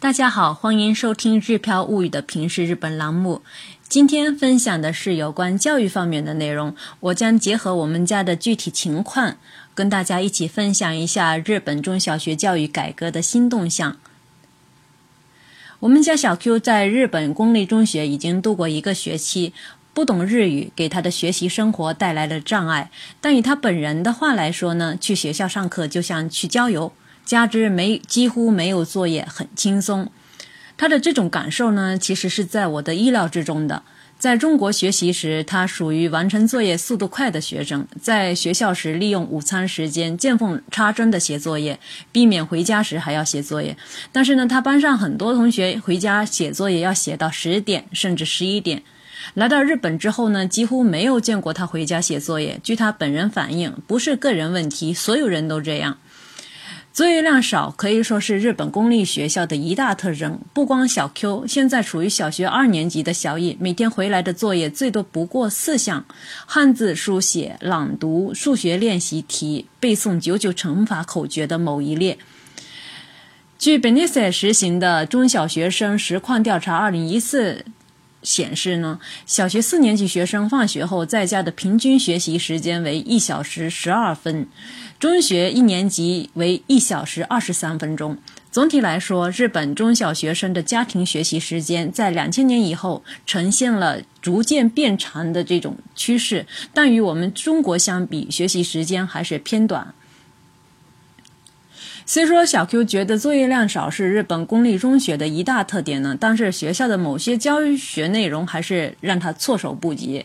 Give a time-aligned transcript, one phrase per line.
[0.00, 3.42] 大家好，欢迎收听《日漂物语》的平时日本栏目。
[3.86, 9.36] 今天分享的是有关教育方面的内容，我将结合我们家的具体情况，
[9.74, 13.98] 跟大家一起分享一下日本中小学教育改革的新动向。
[15.80, 19.52] 我们家小 Q 在日本公立中学已经度过一个学期，
[19.92, 22.90] 不懂日语给他的学习生活带来了障碍。
[23.20, 26.90] 但以他本人的话来说呢，去学校上课就像去郊游。
[27.30, 30.10] 加之没几乎没有作业，很轻松。
[30.76, 33.84] 他的这种感受呢，其实是在我的意料之中的。
[34.18, 41.78] 在中国学习时，他属于完成作业速度快的学生，在学校时利用午餐时间见缝插针的写作业，
[42.10, 43.76] 避免回家时还要写作业。
[44.10, 48.82] 但是呢，他班上很多同学回家写作业要写到十点甚至十一点。
[49.34, 52.58] 来到日本之后呢，几乎没有见过他回家写作业。
[52.64, 55.96] 据他本人反映，不是个人问题，所有人都这样。
[57.00, 60.38] 作业量少可以说是日本公立学校的一大特征。
[60.52, 66.04] 不光小 Q，现在处于小学二年级的小易，每天回来的作业最多不过四项：
[66.44, 72.18] 汉字书写、朗读、数学练习题、背诵九九乘法口诀的某一列。
[73.58, 77.64] 据 b e n e s 实行的中小学生实况调查，二零一四
[78.22, 84.46] 显示呢，小学四年级学生放学后在家的平均学习时间为一小时十二分。
[84.98, 88.18] 中学一年级为一小时二十三分钟。
[88.50, 99.94] 总体来说，日本中小学生的家庭学习时间在两千年以后呈现了逐渐变长的这种趋势，但与我们中国相比，学习时间还是偏短。
[102.06, 110.24] 虽说小 Q 觉得作业量少是日本公立中学的一大特点呢，但是学校的某些教学内容还是让他措手不及。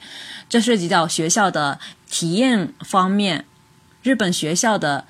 [0.50, 3.46] 这涉及到学校的体验方面。
[4.04, 5.06] 日本学校的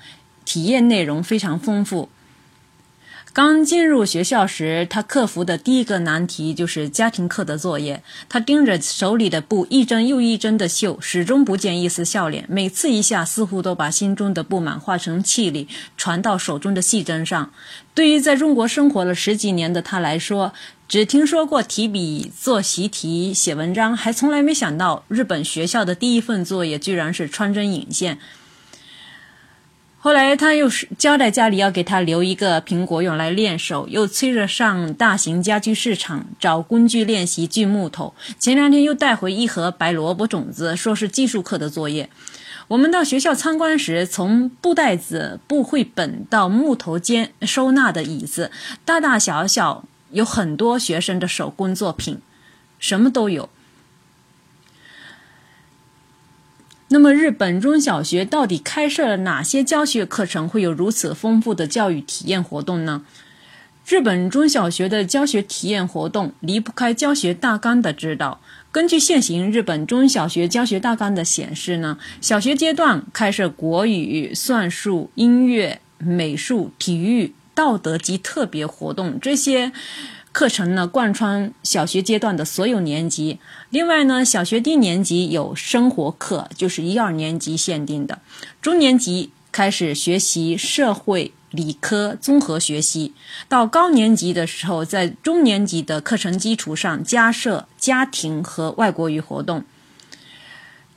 [0.46, 2.08] 体验内容非常丰富。
[3.36, 8.02] 刚进入学校时，他克服的第一个难题就是家庭课的作业。
[8.30, 12.46] 他盯着手里的布一针又一针的绣，始终不见一丝笑脸。
[12.48, 15.68] 每次一下，似乎都把心中的不满化成气力，
[15.98, 17.52] 传到手中的细针上。
[17.94, 20.54] 对于在中国生活了十几年的他来说，
[20.88, 28.18] 只听说过提笔做习题、写文章，还从来没想到日本学校的第一份作业居然是穿针引线。
[30.06, 38.14] 后来他又是交代家里要给他留一个苹果用来练手，又催着上大型家居市场找工具练习锯木头。
[38.38, 42.08] 前两天又带回一盒白萝卜种子，说是技术课的作业。
[42.68, 48.52] 我们到学校参观时，从布袋子、布绘本到木头间收纳的椅子，
[48.84, 52.20] 大大小小有很多学生的手工作品，
[52.78, 53.48] 什么都有。
[56.88, 63.02] 那么，日本中小学到底开设了哪些教学课程，会有如此丰富的教育体验活动呢？
[63.88, 68.40] 日本中小学的教学体验活动离不开教学大纲的指导。
[68.70, 79.72] 根据现行日本中小学教学大纲的显示呢，小学阶段开设国语、算术、音乐、美术、体育、道德及特别活动这些。
[80.30, 83.38] 课程呢，贯穿小学阶段的所有年级。
[83.70, 88.18] 另外呢，小学低年级有生活课，就是一二年级限定的。
[88.60, 93.14] 中年级开始学习社会、理科综合学习。
[93.48, 99.64] 到高年级的时候，在中年级的课程基础上加设家庭和外国语活动。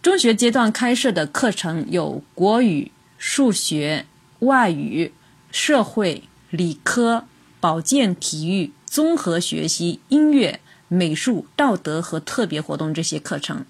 [0.01, 4.05] 中学阶段开设的课程有国语、数学、
[4.39, 5.13] 外语、
[5.49, 7.25] 社会、理科、
[7.59, 8.71] 保健、体育。
[8.89, 13.65] 综合学习音乐、美术、道德和特别活动这些课程。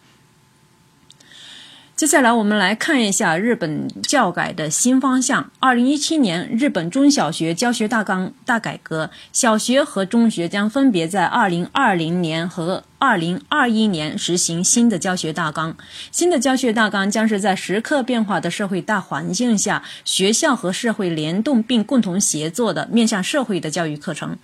[2.00, 5.52] 接下来，我们来看一下日本教改的新方向。
[5.60, 15.76] 二零一七年，日本中小学教学大纲大改革，小学和中学将分别在二零二零年和二零二一年实行新的教学大纲。
[16.10, 24.38] 新的教学大纲将是在时刻变化的社会大环境下，学校和社会联动并共同协作的面向社会的教育课程。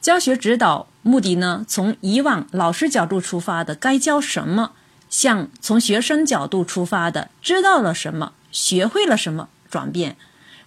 [0.00, 1.66] 教学指导目的呢？
[1.68, 4.72] 从以往老师角度出发的该教什么，
[5.14, 10.16] 向从学生角度出发的知道了什么、学会了什么转变，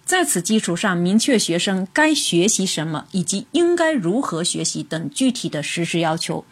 [0.06, 6.46] 在此基础上明确学生该学习什么以及应该如何学习等具体的实施要求。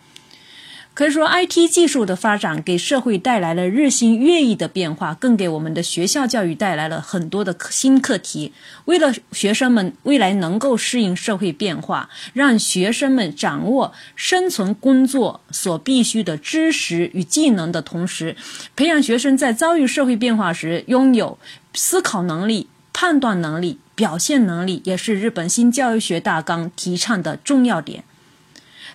[0.96, 8.54] 可以说，IT 技术的发展给社会带来了日新月异的变化，更给我们的学校教育带来了很多的新课题。
[8.86, 18.34] 为了学生们未来能够适应社会变化，让学生们掌握生存工作所必须的知识与技能的同时，
[18.74, 21.38] 培养学生在遭遇社会变化时拥有
[21.74, 28.02] 思考能力、判断能力、表现能力也是日本新教育学大纲提倡的重要点。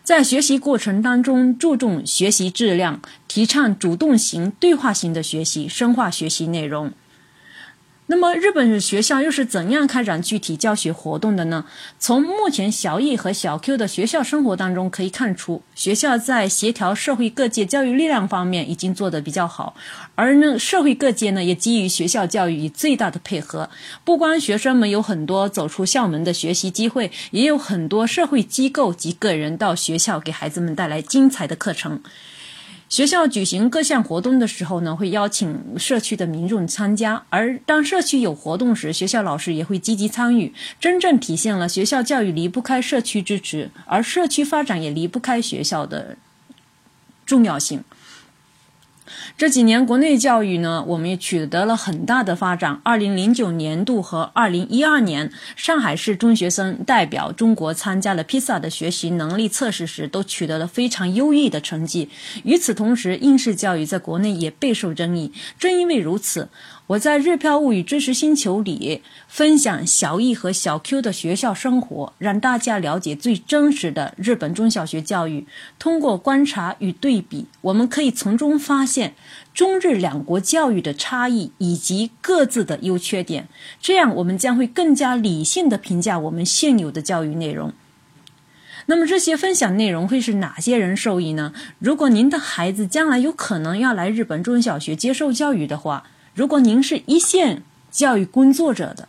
[0.04, 6.92] 在学习过程当中，注重学习质量，提倡主动型、对话型的学习，深化学习内容。
[8.12, 11.64] 那么，日本学校又是怎样开展具体教学活动的呢？
[11.98, 19.76] 从目前小艺和小 Q 的学校生活当中可以看出，学校在协调社会各界教育力量方面已经做得比较好，
[20.16, 23.70] 而呢，社会各界呢也给予学校教育以最大的配合。
[24.04, 32.02] 不光学生们有很多走出校门的学习机会，也有很多社会机构及个人到学校给孩子们带来精彩的课程。
[32.92, 46.18] 学校举行各项活动的时候呢，会邀请社区的民众参加；而当社区有活动时，学校老师也会积极参与，真正体现了学校教育离不开社区支持，而社区发展也离不开学校的
[47.26, 47.82] 重要性。
[49.38, 52.80] 这几年国内教育呢，我们也取得了很大的发展。
[52.84, 62.10] 二零零九年度和二零一二年，上海市中学生代表中国参加了 PISA 的学习能力测试时，都取得了非常优异的成绩。
[62.44, 65.32] 与此同时，应试教育在国内也备受争议。
[65.58, 66.50] 正因为如此，
[66.88, 75.48] 我在《日票物语知识星球》里分享小易和小 Q 的学校生活，让大家了解最真实的日本中小学教育。
[75.80, 79.01] 通过观察与对比，我们可以从中发现
[79.54, 83.48] 中日两国教育的差异以及各自的优缺点。
[83.80, 87.74] 这样，我们将会更加理性的评价我们现有的教育内容。
[88.88, 91.54] 那么，这些分享内容会是哪些人受益呢？
[91.78, 97.62] 如果您的孩子将来有可能要来日本中小学接受教育的话，如果您是一线
[97.92, 99.08] 教育工作者的，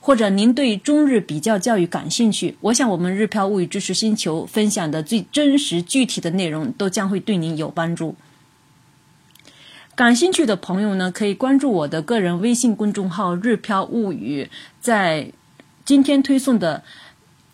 [0.00, 8.16] 或者您对中日比较教育感兴趣，我想我们日漂物语知识星球分享的最真实具体的内容都将会对您有帮助。
[9.94, 14.48] 感兴趣的朋友呢，可以关注我的个人微信公众号“日漂物语”，
[14.80, 15.30] 在
[15.84, 16.82] 今天推送的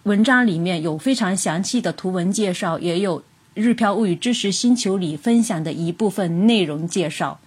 [0.05, 3.25] 文章里面有非常详细的图文介绍，也有
[3.55, 7.41] 日漂物语知识星球里分享的一部分内容介绍。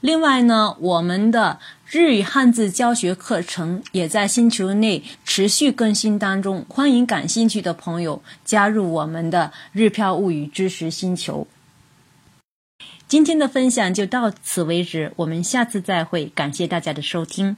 [0.00, 11.48] 另外呢，我们的日语汉字教学课程也在星球内持续更新当中，欢迎感兴趣的朋友加入我们的日漂物语知识星球。
[13.08, 17.56] 今天的分享就到此为止，我们下次再会，感谢大家的收听。